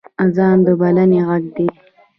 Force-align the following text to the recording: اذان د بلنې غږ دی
اذان 0.23 0.57
د 0.65 0.67
بلنې 0.79 1.19
غږ 1.27 1.43
دی 1.55 1.67